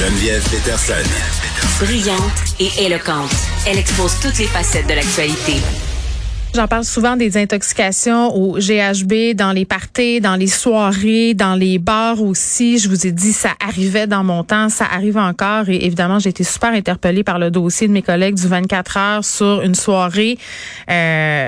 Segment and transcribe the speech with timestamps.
[0.00, 0.94] Geneviève Peterson.
[1.78, 2.22] Brillante
[2.58, 5.60] et éloquente, elle expose toutes les facettes de l'actualité.
[6.52, 11.78] J'en parle souvent des intoxications au GHB, dans les parties, dans les soirées, dans les
[11.78, 12.78] bars aussi.
[12.78, 15.68] Je vous ai dit, ça arrivait dans mon temps, ça arrive encore.
[15.68, 19.24] Et évidemment, j'ai été super interpellée par le dossier de mes collègues du 24 heures
[19.24, 20.38] sur une soirée.
[20.90, 21.39] Euh,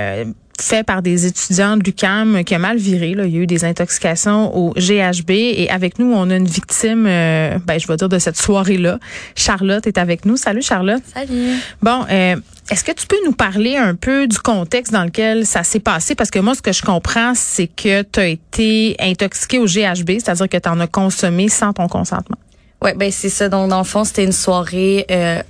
[0.62, 3.14] fait par des étudiants de l'UQAM qui a mal viré.
[3.14, 3.26] Là.
[3.26, 7.06] Il y a eu des intoxications au GHB et avec nous, on a une victime,
[7.06, 8.98] euh, ben, je vais dire, de cette soirée-là.
[9.34, 10.36] Charlotte est avec nous.
[10.36, 11.02] Salut Charlotte.
[11.12, 11.56] Salut.
[11.82, 12.36] Bon, euh,
[12.70, 16.14] est-ce que tu peux nous parler un peu du contexte dans lequel ça s'est passé?
[16.14, 20.20] Parce que moi, ce que je comprends, c'est que tu as été intoxiqué au GHB,
[20.20, 22.38] c'est-à-dire que tu en as consommé sans ton consentement.
[22.82, 23.48] Ouais, ben c'est ça.
[23.48, 25.42] Donc dans le fond, c'était une soirée euh,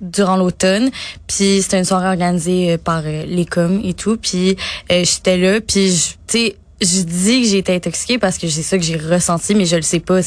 [0.00, 0.90] durant l'automne,
[1.26, 4.56] puis c'était une soirée organisée euh, par euh, les coms et tout, puis
[4.92, 5.92] euh, j'étais là, puis
[6.26, 9.54] tu sais je dis que j'ai été intoxiquée parce que c'est ça que j'ai ressenti,
[9.54, 10.20] mais je le sais pas.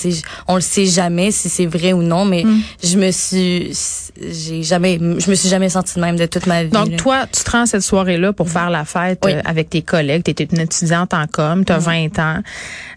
[0.47, 2.61] On le sait jamais si c'est vrai ou non, mais Mm.
[2.83, 3.71] je me suis,
[4.19, 6.71] j'ai jamais, je me suis jamais sentie de même de toute ma vie.
[6.71, 6.97] Donc, là.
[6.97, 9.33] toi, tu te rends cette soirée-là pour faire la fête Oui.
[9.33, 10.23] euh, avec tes collègues.
[10.23, 12.41] Tu étais une étudiante en com, tu as 20 ans.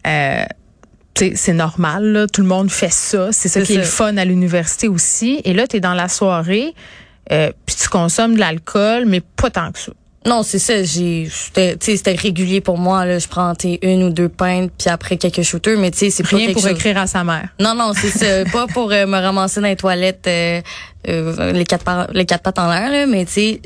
[0.07, 0.45] Euh,
[1.15, 2.27] c'est normal, là.
[2.27, 3.29] tout le monde fait ça.
[3.33, 5.41] C'est ça qui est le fun à l'université aussi.
[5.45, 6.75] Et là, tu es dans la soirée,
[7.31, 9.93] euh, puis tu consommes de l'alcool, mais pas tant que ça.
[10.25, 10.83] Non, c'est ça.
[10.83, 13.05] J'ai, c'était, régulier pour moi.
[13.05, 16.23] Là, je prends une ou deux pintes, puis après quelques shooters, mais tu sais, c'est
[16.23, 16.71] pas quelque pour chose.
[16.71, 17.49] écrire à sa mère.
[17.59, 18.45] Non, non, c'est ça.
[18.53, 20.61] pas pour euh, me ramasser dans les toilettes euh,
[21.09, 23.61] euh, les quatre les quatre pattes en l'air, là, mais tu sais,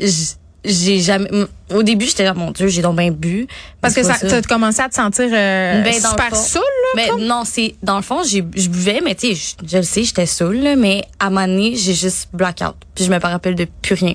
[0.66, 1.28] j'ai jamais.
[1.72, 3.46] Au début, j'étais là, mon Dieu, j'ai donc bien bu.
[3.80, 6.88] Parce que ça, pas tu as commencé à te sentir euh, Ben, super saoul, là.
[6.96, 7.24] Mais comme?
[7.24, 10.04] non, c'est dans le fond, j'ai je buvais, mais tu sais, je, je le sais,
[10.04, 12.74] j'étais saoule, là, mais à moment donné, j'ai juste blackout.
[12.94, 14.14] Puis je me rappelle de plus rien.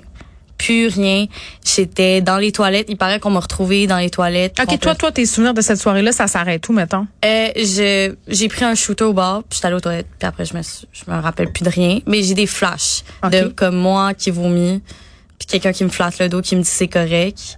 [0.57, 1.25] Plus rien.
[1.65, 2.85] J'étais dans les toilettes.
[2.87, 4.57] Il paraît qu'on m'a retrouvée dans les toilettes.
[4.61, 7.07] OK, toi, toi, tes souvenirs de cette soirée-là, ça s'arrête où, mettons?
[7.25, 10.45] Euh, je j'ai pris un shooter au bar, puis j'étais allée aux toilettes, puis après
[10.45, 13.31] je me je me rappelle plus de rien, mais j'ai des flashs Ok.
[13.31, 14.83] de comme moi qui vomit,
[15.41, 17.57] puis quelqu'un qui me flatte le dos qui me dit c'est correct.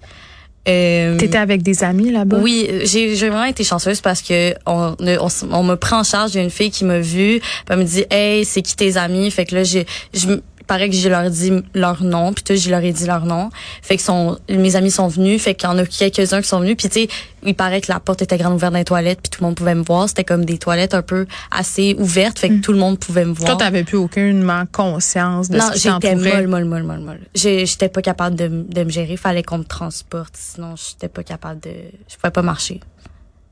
[0.70, 2.38] Euh, T'étais avec des amis là-bas?
[2.42, 6.32] oui, j'ai j'ai vraiment été chanceuse parce que on on, on me prend en charge
[6.32, 9.30] d'une fille qui m'a vue, elle me dit "Hey, c'est qui tes amis?
[9.30, 10.28] Fait que là j'ai je
[10.64, 13.50] paraît que je leur dit leur nom, puis tout, je leur ai dit leur nom.
[13.82, 16.60] Fait que sont mes amis sont venus, fait qu'il y en a quelques-uns qui sont
[16.60, 17.08] venus, puis tu sais,
[17.46, 19.56] il paraît que la porte était grande ouverte dans les toilettes, puis tout le monde
[19.56, 22.80] pouvait me voir, c'était comme des toilettes un peu assez ouvertes, fait que tout le
[22.80, 23.50] monde pouvait me voir.
[23.52, 26.46] Toi, t'avais plus aucunement conscience de non, ce qui j'étais t'entourait?
[26.46, 27.20] molle, molle, molle, molle, molle.
[27.36, 29.18] J'ai- J'étais pas capable de, de me gérer.
[29.18, 30.36] Fallait qu'on me transporte.
[30.38, 31.72] Sinon, j'étais pas capable de,
[32.08, 32.80] je pouvais pas marcher.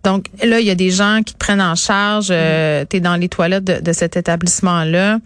[0.04, 2.30] Donc là, il y a des gens qui te prennent en charge.
[2.32, 5.20] Euh, tu es dans les toilettes de, de cet établissement-là.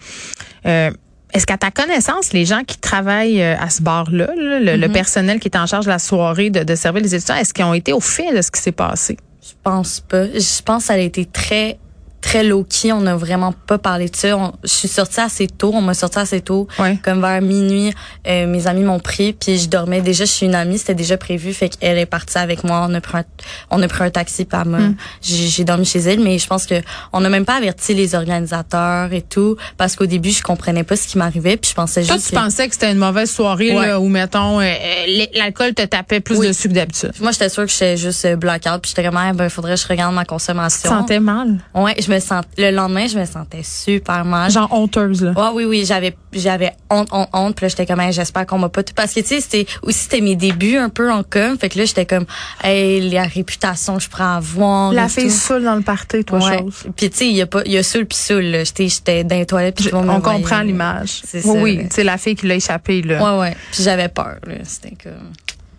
[0.66, 0.91] Euh,
[1.35, 4.90] est-ce qu'à ta connaissance, les gens qui travaillent euh, à ce bar-là, là, le, le
[4.90, 7.66] personnel qui est en charge de la soirée de, de servir les étudiants, est-ce qu'ils
[7.66, 9.18] ont été au fait de ce qui s'est passé?
[9.41, 10.28] Je pense pas.
[10.28, 11.78] Je pense que ça a été très,
[12.25, 12.91] très low-key.
[12.91, 14.35] On n'a vraiment pas parlé de ça.
[14.35, 15.71] On- je suis sortie assez tôt.
[15.73, 16.67] On m'a sorti assez tôt.
[16.79, 16.97] Ouais.
[17.03, 17.93] Comme vers minuit,
[18.27, 21.53] euh, mes amis m'ont pris, puis je dormais déjà chez une amie, c'était déjà prévu,
[21.53, 23.23] fait qu'elle est partie avec moi, on a pris un,
[23.69, 24.95] on a pris un taxi, elle m'a- Hmm.
[25.21, 26.75] j'ai dormi chez elle, mais je pense que
[27.13, 30.95] on n'a même pas averti les organisateurs et tout, parce qu'au début je comprenais pas
[30.95, 33.29] ce qui m'arrivait, puis je pensais Toi, juste tu que- pensais que c'était une mauvaise
[33.31, 33.87] soirée Ouais.
[33.87, 36.47] là, où, mettons, euh, euh, l'alcool te tapait plus Oui.
[36.47, 37.11] dessus que d'habitude.
[37.21, 39.81] moi j'étais sûre que j'étais juste euh, blackout, puis j'étais comme ah, ben faudrait que
[39.81, 40.89] je regarde ma Tu te consommation.
[40.89, 41.57] sentais mal?
[41.73, 44.51] Ouais, je me sens le lendemain, je me sentais super mal.
[44.51, 45.31] Genre honteuse, là.
[45.31, 47.55] Ouais, oui, oui, j'avais, j'avais honte, honte, honte.
[47.55, 48.93] Puis là, j'étais comme, Hey, j'espère qu'on m'a pas tout.
[48.95, 51.57] Parce que, tu sais, c'était aussi, c'était mes débuts un peu en com.
[51.59, 52.25] Fait que là, j'étais comme,
[52.63, 54.91] hey, la réputation que je prends à voir.
[54.93, 56.59] La fille saoule dans le party, toi, Ouais.
[56.59, 56.83] chose.
[56.95, 58.63] Puis, tu sais, il y a pas, il y a saoul puis saoul, là.
[58.63, 61.21] J'étais, j'étais dans les toilettes puis On comprend l'image.
[61.25, 63.23] C'est Oui, ça, oui, sais, la fille qui l'a échappé, là.
[63.35, 63.57] Ouais, ouais.
[63.71, 64.55] Puis j'avais peur, là.
[64.63, 65.31] C'était comme,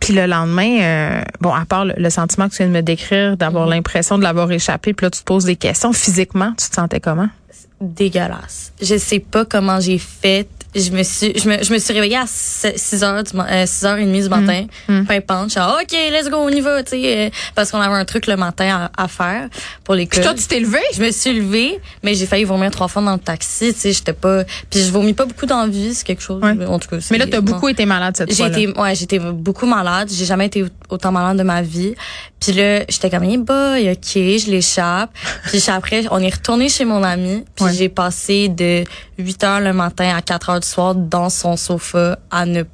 [0.06, 2.80] Puis le lendemain, euh, bon, à part le, le sentiment que tu viens de me
[2.82, 3.70] décrire, d'avoir Mhm.
[3.72, 5.92] l'impression de l'avoir échappé, puis là, tu te poses des questions.
[5.92, 7.28] Physiquement, tu te sentais comment?
[7.80, 8.72] dégueulasse.
[8.80, 10.48] Je sais pas comment j'ai fait.
[10.78, 13.84] Je me suis, je me, je me suis réveillée à 6 heures du, euh, 6
[13.86, 15.04] heures et demie du matin, Mm.
[15.04, 15.44] pimpante.
[15.46, 17.94] Je suis là, OK, let's go, on y va, tu sais, euh, parce qu'on avait
[17.94, 19.48] un truc le matin à, à faire
[19.84, 20.22] pour Puis l'école.
[20.22, 20.78] toi, tu t'es levé?
[20.94, 23.92] Je me suis levée, mais j'ai failli vomir trois fois dans le taxi, tu sais,
[23.92, 26.66] j'étais pas, puis je vomis pas beaucoup d'envie, c'est quelque chose, Ouais.
[26.66, 26.98] en tout cas.
[27.10, 27.44] Mais là, c'est- tu as non.
[27.52, 28.58] beaucoup été malade cette J'ai fois-là.
[28.58, 30.10] été, ouais, j'étais beaucoup malade.
[30.12, 31.94] J'ai jamais été autant malade de ma vie.
[32.40, 35.10] Puis là, j'étais comme, hey boy, ok, je l'échappe.
[35.46, 37.44] puis après, on est retourné chez mon ami.
[37.54, 37.72] Puis Ouais.
[37.72, 38.84] j'ai passé de
[39.18, 42.64] 8 heures le matin à 4 heures du soir dans son sofa à ne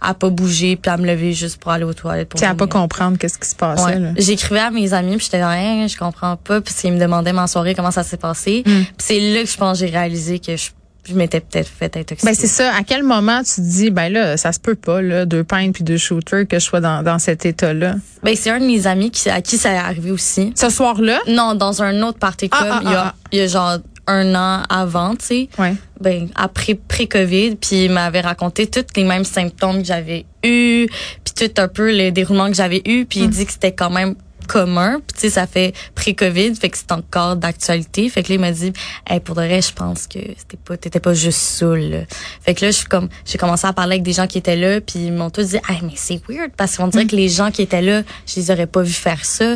[0.00, 2.28] à pas bouger puis à me lever juste pour aller aux toilettes.
[2.28, 3.82] Pour à pas comprendre qu'est-ce qui se passait.
[3.84, 3.98] Ouais.
[3.98, 4.10] Là.
[4.16, 7.48] J'écrivais à mes amis puis j'étais Hein, je comprends pas puis ils me demandaient ma
[7.48, 8.62] soirée comment ça s'est passé.
[8.64, 8.70] Mm.
[8.70, 10.70] Puis c'est là que je pense que j'ai réalisé que je,
[11.08, 12.30] je m'étais peut-être fait intoxiquer.
[12.30, 12.74] Ben c'est ça.
[12.74, 15.74] À quel moment tu te dis, ben là, ça se peut pas, là, deux pintes
[15.74, 17.96] puis deux shooters, que je sois dans, dans cet état-là?
[18.22, 20.52] Ben, c'est un de mes amis qui, à qui ça est arrivé aussi.
[20.56, 23.28] Ce soir-là, Non, dans un autre party club, Ah, ah, il y a, ah, ah.
[23.32, 25.48] il y a genre un an avant, tu sais.
[25.58, 25.74] Ouais.
[26.00, 30.86] Ben après pré-Covid, puis il m'avait raconté tous les mêmes symptômes que j'avais eu,
[31.24, 33.90] puis tout un peu le déroulement que j'avais eu, puis il dit que c'était quand
[33.90, 34.14] même
[34.48, 38.08] commun, puis tu sais ça fait pré-Covid, fait que c'est encore d'actualité.
[38.08, 38.72] Fait que là il m'a dit
[39.08, 42.06] hey, pour de vrai, je pense que c'était pas t'étais pas juste saoul.
[42.42, 44.56] Fait que là je suis comme j'ai commencé à parler avec des gens qui étaient
[44.56, 47.28] là, puis ils m'ont tous dit hey, mais c'est weird parce qu'on dirait que les
[47.28, 49.54] gens qui étaient là, je les aurais pas vus faire ça.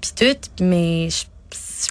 [0.00, 1.24] Puis tout, mais je,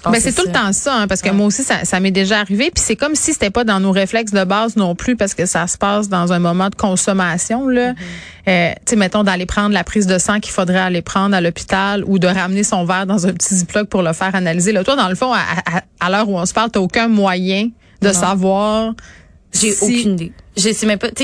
[0.06, 1.36] Ben, que c'est tout le temps ça, hein, parce que Ouais.
[1.36, 2.72] moi aussi, ça, ça m'est déjà arrivé.
[2.74, 5.46] Puis c'est comme si c'était pas dans nos réflexes de base non plus, parce que
[5.46, 7.68] ça se passe dans un moment de consommation.
[7.68, 7.94] Là.
[8.48, 11.42] Euh, tu sais, mettons, d'aller prendre la prise de sang qu'il faudrait aller prendre à
[11.42, 14.72] l'hôpital ou de ramener son verre dans un petit ziploc pour le faire analyser.
[14.72, 17.08] Là, toi, dans le fond, à, à, à l'heure où on se parle, t'as aucun
[17.08, 17.70] moyen
[18.02, 18.14] de Non.
[18.14, 18.94] savoir
[19.54, 20.32] J'ai si- aucune idée.
[20.58, 21.24] Je sais même pas, tu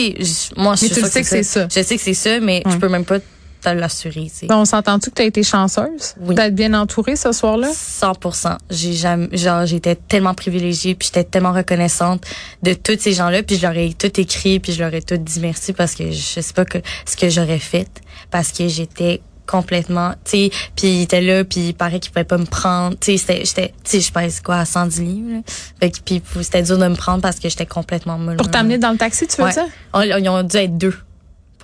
[0.56, 1.67] moi, je Mais tu sais que c'est ça.
[1.73, 2.71] Je sais que c'est ça, mais Ouais.
[2.71, 3.17] je peux même pas
[3.73, 4.45] te l'assurer, tu sais.
[4.47, 6.35] Ben, on s'entend-tu que tu as été chanceuse Oui.
[6.35, 7.69] d'être bien entourée ce soir-là?
[7.71, 8.57] 100%.
[8.69, 12.23] J'ai jamais, genre, j'étais tellement privilégiée, puis j'étais tellement reconnaissante
[12.63, 15.17] de tous ces gens-là, puis je leur ai tout écrit, puis je leur ai tout
[15.17, 17.88] dit merci parce que je sais pas que, ce que j'aurais fait,
[18.31, 22.23] parce que j'étais complètement, tu sais, puis il était là, puis il paraît qu'il pouvait
[22.23, 25.39] pas me prendre, tu sais, j'étais, tu sais, je pèse quoi, à 110 livres, là?
[25.79, 28.38] Fait que, puis c'était dur de me prendre parce que j'étais complètement molle.
[28.38, 29.53] Pour t'amener dans le taxi, tu veux Ouais.
[29.53, 29.65] dire?
[29.94, 30.95] On- Ils ont dû être deux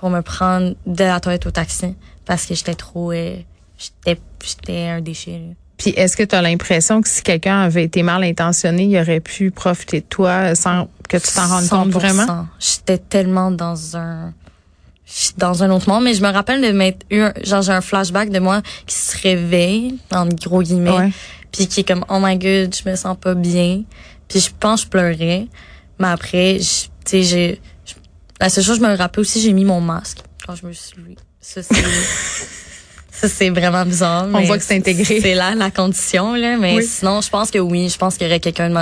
[0.02, 1.94] pour me prendre de la toilette au taxi
[2.26, 3.36] parce que j'étais trop, euh,
[3.78, 5.54] j'étais, j'étais un déchet, là.
[5.76, 9.20] Puis est-ce que tu as l'impression que si quelqu'un avait été mal intentionné, il aurait
[9.20, 11.90] pu profiter de toi sans que tu t'en rendes compte 100%.
[11.92, 12.48] vraiment?
[12.58, 14.34] J'étais tellement dans un
[15.36, 17.80] dans un autre monde, mais je me rappelle de m'être eu un- genre j'ai un
[17.80, 21.12] flashback de moi qui se réveille en gros guillemets, Ouais.
[21.52, 23.82] puis qui est comme oh my god, je me sens pas bien,
[24.26, 25.46] puis je pense que je pleurais,
[26.00, 26.66] mais après tu
[27.04, 27.60] sais j'ai
[28.42, 30.96] la seule chose je me rappelle aussi j'ai mis mon masque quand je me suis
[30.98, 31.16] levée.
[31.40, 31.74] Ça c'est
[33.10, 34.26] ça c'est vraiment bizarre.
[34.32, 35.20] On voit que c'est intégré.
[35.20, 36.84] C'est là la condition là, mais Oui.
[36.86, 38.76] sinon je pense que oui, je pense qu'il y aurait quelqu'un de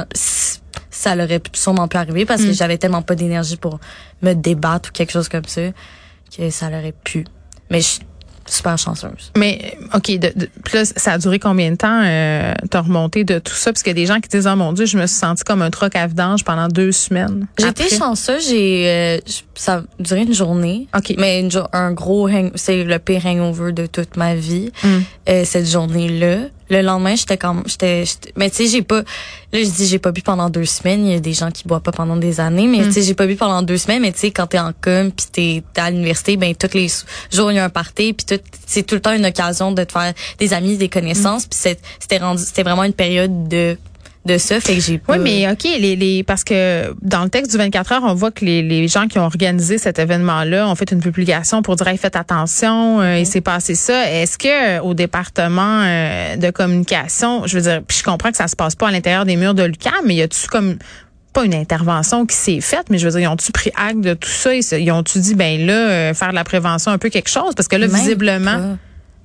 [0.91, 2.47] ça l'aurait sûrement pu arriver parce Mm.
[2.47, 3.79] que j'avais tellement pas d'énergie pour
[4.23, 5.63] me débattre ou quelque chose comme ça
[6.37, 7.25] que ça l'aurait pu.
[7.71, 8.01] Mais je suis
[8.51, 9.33] super chanceuse.
[9.37, 13.25] Mais euh, OK, de, de- là, ça a duré combien de temps euh, t'as remonté
[13.25, 13.73] de tout ça?
[13.73, 15.45] Parce qu'il y a des gens qui disent Oh mon Dieu, je me suis sentie
[15.45, 17.47] comme un troc à vidange pendant deux semaines.
[17.59, 19.19] Été chanceuse, j'ai euh,
[19.55, 20.89] ça a duré une journée.
[20.97, 21.15] OK.
[21.19, 24.71] Mais une un gros c'est le pire hangover de toute ma vie.
[24.83, 24.89] Mm.
[25.29, 26.49] euh, cette journée-là.
[26.71, 29.03] Le lendemain, j'étais comme j'étais j'étais- mais tu sais, j'ai pas
[29.53, 31.67] là je dis j'ai pas bu pendant deux semaines, il y a des gens qui
[31.67, 34.13] boivent pas pendant des années, mais tu sais j'ai pas bu pendant deux semaines, mais
[34.13, 36.87] tu sais quand t'es en com puis t'es à l'université, ben tous les
[37.33, 39.83] jours il y a un party puis tout c'est tout le temps une occasion de
[39.83, 43.77] te faire des amis, des connaissances, puis c'est- c'était rendu c'était vraiment une période de
[44.27, 47.31] de ça, fait que j'ai pas Oui, mais OK, les, les, parce que dans le
[47.31, 50.69] texte du 24 heures, on voit que les, les gens qui ont organisé cet événement-là
[50.69, 54.11] ont fait une publication pour dire hey, faites attention, euh, il s'est passé ça.
[54.11, 58.37] Est-ce que euh, au département euh, de communication, je veux dire, puis je comprends que
[58.37, 60.77] ça se passe pas à l'intérieur des murs de l'UQAM, mais y a-tu comme
[61.33, 64.15] pas une intervention qui s'est faite, mais je veux dire, ils ont-tu pris acte de
[64.15, 64.55] tout ça?
[64.55, 67.55] Ils, ils ont-tu dit, ben là, euh, faire de la prévention un peu quelque chose?
[67.55, 68.77] Parce que là, Même visiblement, pas.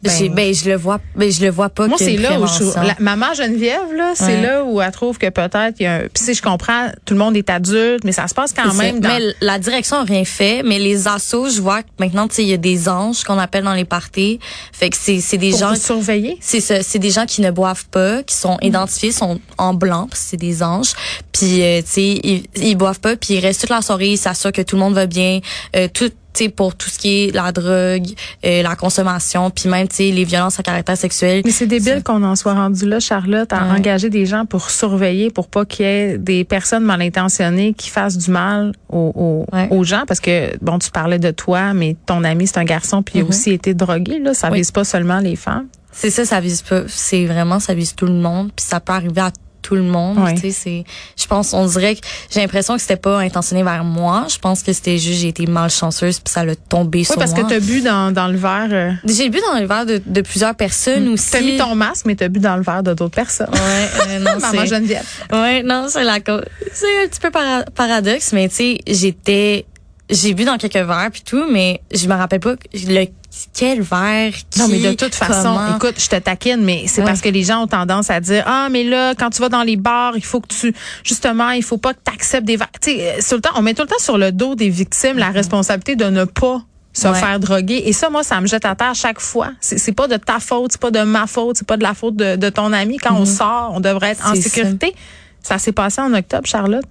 [0.08, 2.64] Ben- ben, je le vois ben je le vois pas moi, c'est là où je,
[2.76, 4.42] la, maman Geneviève, là, c'est Ouais.
[4.42, 7.20] là où elle trouve que peut-être il y a un, si je comprends, tout le
[7.20, 10.26] monde est adulte, mais ça se passe quand même dans, Mais la direction a rien
[10.26, 13.24] fait, mais les assos, je vois que maintenant, tu sais, il y a des anges
[13.24, 14.40] qu'on appelle dans les parties.
[14.72, 16.38] Fait que c'est, c'est des pour gens, vous surveiller?
[16.42, 20.08] c'est ça, c'est des gens qui ne boivent pas, qui sont identifiés, sont en blanc,
[20.10, 20.94] parce que c'est des anges.
[21.32, 24.18] Puis, euh, tu sais, ils, ils boivent pas, puis ils restent toute la soirée, ils
[24.18, 25.40] s'assurent que tout le monde va bien,
[25.76, 28.08] euh, tout, tu sais, pour tout ce qui est la drogue,
[28.46, 31.42] euh, la consommation, puis même, tu sais, les violences à caractère sexuel.
[31.46, 33.80] Mais c'est débile qu'on en soit rendu là, Charlotte, à Ouais.
[33.80, 37.90] engager des gens pour surveiller, pour pas qu'il y ait des personnes mal intentionnées qui
[37.90, 39.68] fassent du mal aux, aux, Ouais.
[39.72, 40.04] aux gens.
[40.08, 43.22] Parce que, bon, tu parlais de toi, mais ton ami, c'est un garçon, puis il
[43.22, 43.30] a Mhm.
[43.30, 44.34] aussi été drogué, là.
[44.34, 44.58] Ça Oui.
[44.60, 45.68] vise pas seulement les femmes.
[45.92, 46.82] C'est ça, ça vise pas.
[46.88, 49.32] C'est vraiment, ça vise tout le monde, puis ça peut arriver à
[49.66, 50.18] tout le monde.
[50.36, 50.84] Tu sais, c'est.
[51.20, 54.28] Je pense, on dirait que j'ai l'impression que c'était pas intentionné vers moi.
[54.30, 57.32] Je pense que c'était juste j'ai été malchanceuse puis ça l'a tombé Oui, sur parce
[57.32, 57.44] moi.
[57.44, 58.68] que t'as bu dans, dans le verre.
[58.72, 61.32] euh, J'ai bu dans le verre de, de plusieurs personnes aussi.
[61.32, 63.50] T'as mis ton masque, mais t'as bu dans le verre de d'autres personnes.
[63.52, 64.68] Ouais, euh, non, Maman c'est.
[64.68, 65.06] Geneviève.
[65.32, 69.66] Ouais, non, c'est la c'est un petit peu para- paradoxe, mais tu sais, j'étais
[70.10, 73.06] j'ai bu dans quelques verres puis tout, mais je me rappelle pas le
[73.54, 75.76] quel verre qui Non, mais de toute façon, comment?
[75.78, 77.08] écoute, je te taquine, mais c'est Ouais.
[77.08, 79.64] parce que les gens ont tendance à dire ah mais là quand tu vas dans
[79.64, 80.74] les bars, il faut que tu
[81.04, 82.70] justement, il faut pas que tu acceptes des verres.
[82.82, 84.70] Tu sais, euh, tout le temps, on met tout le temps sur le dos des
[84.70, 86.62] victimes la responsabilité de ne pas
[86.94, 87.12] se Mm-hmm.
[87.12, 87.20] Ouais.
[87.20, 89.50] faire droguer et ça moi ça me jette à terre chaque fois.
[89.60, 92.16] C'est pas de ta faute, c'est pas de ma faute, c'est pas de la faute
[92.16, 94.42] de, de ton ami quand on sort, on devrait être en Mm-hmm.
[94.42, 94.96] Sécurité.
[95.44, 96.86] Ça, s'est passé en octobre Charlotte.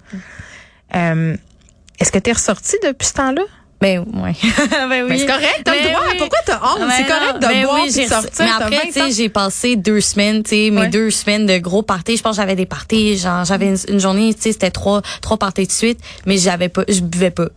[0.95, 1.35] Euh,
[1.99, 3.41] est-ce que tu es ressortie depuis ce temps-là?
[3.81, 4.33] Ben, ouais.
[4.89, 5.05] ben oui.
[5.09, 6.01] Mais c'est correct, t'as le Ben droit.
[6.11, 6.17] oui.
[6.17, 6.79] Pourquoi t'as honte?
[6.79, 8.31] Ben c'est correct de ben boire oui, j'ai- sortir.
[8.39, 10.87] Mais après, 20 tu sais, j'ai passé deux semaines, tu sais, mes Ouais.
[10.89, 12.15] deux semaines de gros parties.
[12.17, 15.01] Je pense que j'avais des parties, genre, j'avais une, une journée, tu sais, c'était trois,
[15.21, 17.49] trois parties de suite, mais j'avais pas, je buvais pas.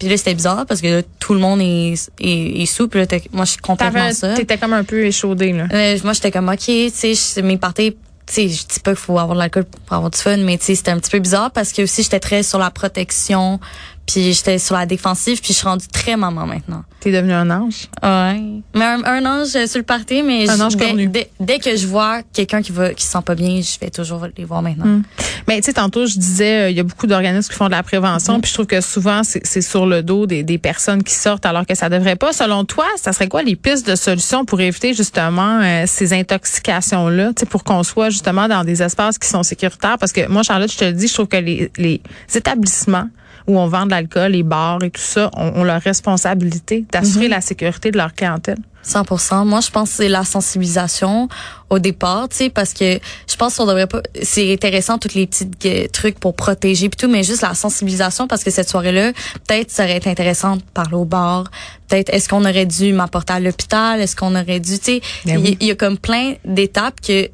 [0.00, 3.00] Puis là, c'était bizarre parce que là, tout le monde est, est, est sous, puis
[3.00, 4.34] là, moi, je suis complètement ça.
[4.34, 5.66] T'étais comme un peu échaudé, là.
[5.72, 7.92] Euh, moi, j'étais comme, OK, tu sais, je- mes parties,
[8.26, 10.58] tu sais, je dis pas qu'il faut avoir de l'alcool pour avoir du fun, mais
[10.58, 13.60] tu sais, c'était un petit peu bizarre parce que aussi, j'étais très sur la protection,
[14.06, 16.84] puis j'étais sur la défensive, puis je suis rendue très maman maintenant.
[17.00, 17.86] T'es devenu un ange?
[18.02, 18.40] Ouais.
[18.74, 21.58] Mais un, un ange euh, sur le party, mais Un je- ange dès, dès, dès
[21.58, 24.44] que je vois quelqu'un qui va qui se sent pas bien, je vais toujours les
[24.44, 24.86] voir maintenant.
[24.86, 25.02] Mm.
[25.48, 27.70] Mais tu sais, tantôt, je disais, euh, il y a beaucoup d'organismes qui font de
[27.72, 31.14] la prévention, puis je trouve que souvent, c'est sur le dos des, des personnes qui
[31.14, 32.32] sortent alors que ça devrait pas.
[32.32, 37.28] Selon toi, ça serait quoi les pistes de solutions pour éviter justement euh, ces intoxications-là,
[37.28, 39.98] tu sais, pour qu'on soit justement dans des espaces qui sont sécuritaires?
[39.98, 42.00] Parce que moi, Charlotte, je te le dis, je trouve que les, les
[42.34, 43.08] établissements
[43.46, 47.28] où on vend de l'alcool, les bars et tout ça, ont, ont leur responsabilité d'assurer
[47.28, 48.58] la sécurité de leur clientèle.
[48.86, 49.44] 100%.
[49.44, 51.28] Moi, je pense que c'est la sensibilisation
[51.68, 54.00] au départ, tu sais, parce que je pense qu'on devrait pas.
[54.22, 58.44] C'est intéressant tous les petits trucs pour protéger puis tout, mais juste la sensibilisation parce
[58.44, 59.12] que cette soirée-là,
[59.46, 61.50] peut-être ça aurait été intéressant de parler au bar.
[61.88, 65.38] Peut-être est-ce qu'on aurait dû m'apporter à l'hôpital, est-ce qu'on aurait dû, tu sais, Ben
[65.40, 65.56] il oui.
[65.60, 67.28] il y a comme plein d'étapes que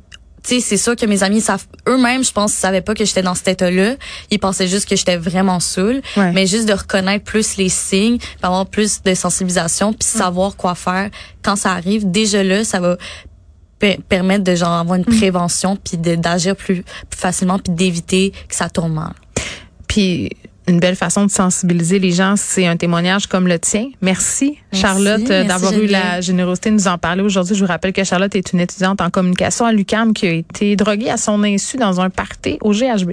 [0.44, 3.04] tu sais, c'est sûr que mes amis savent eux-mêmes, je pense, ils savaient pas que
[3.04, 3.94] j'étais dans cet état-là.
[4.30, 6.02] Ils pensaient juste que j'étais vraiment saoule.
[6.16, 6.32] Ouais.
[6.32, 11.10] Mais juste de reconnaître plus les signes, avoir plus de sensibilisation, puis savoir quoi faire
[11.42, 12.10] quand ça arrive.
[12.10, 12.96] Déjà là, ça va
[13.78, 18.54] pe- permettre de genre avoir une prévention, puis d'agir plus, plus facilement, puis d'éviter que
[18.56, 19.12] ça tourne mal.
[19.86, 20.30] Puis
[20.68, 23.90] une belle façon de sensibiliser les gens, c'est un témoignage comme le tien.
[24.00, 27.54] Merci, Merci, Charlotte euh, d'avoir eu la générosité de nous en parler aujourd'hui.
[27.54, 30.76] Je vous rappelle que Charlotte est une étudiante en communication à l'UQAM qui a été
[30.76, 33.12] droguée à son insu dans un party au GHB.